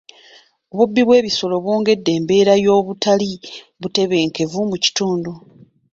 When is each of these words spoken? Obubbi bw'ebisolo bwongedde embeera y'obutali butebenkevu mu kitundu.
Obubbi 0.71 1.01
bw'ebisolo 1.05 1.55
bwongedde 1.63 2.11
embeera 2.17 2.53
y'obutali 2.63 3.29
butebenkevu 3.81 4.59
mu 4.69 4.75
kitundu. 4.83 5.31